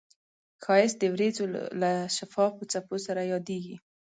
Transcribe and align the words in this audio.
ښایست 0.63 0.97
د 0.99 1.03
وریځو 1.13 1.45
له 1.81 1.91
شفافو 2.15 2.69
څپو 2.71 2.95
سره 3.05 3.21
یادیږي 3.33 3.75